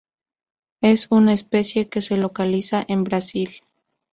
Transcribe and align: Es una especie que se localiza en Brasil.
Es 0.81 1.05
una 1.11 1.31
especie 1.33 1.87
que 1.87 2.01
se 2.01 2.17
localiza 2.17 2.83
en 2.87 3.03
Brasil. 3.03 3.61